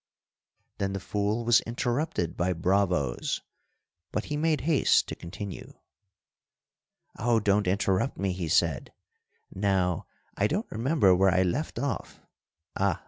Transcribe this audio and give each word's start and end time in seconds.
Then 0.79 0.93
the 0.93 0.99
fool 0.99 1.45
was 1.45 1.61
interrupted 1.61 2.35
by 2.35 2.53
bravos, 2.53 3.39
but 4.11 4.23
he 4.25 4.35
made 4.35 4.61
haste 4.61 5.05
to 5.09 5.15
continue. 5.15 5.73
"Oh, 7.19 7.39
don't 7.39 7.67
interrupt 7.67 8.17
me!" 8.17 8.31
he 8.33 8.47
said. 8.47 8.93
"Now 9.53 10.07
I 10.35 10.47
don't 10.47 10.65
remember 10.71 11.13
where 11.13 11.29
I 11.31 11.43
left 11.43 11.77
off—ah! 11.77 12.99